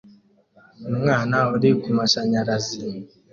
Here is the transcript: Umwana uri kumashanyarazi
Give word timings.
Umwana 0.91 1.37
uri 1.55 1.69
kumashanyarazi 1.81 2.79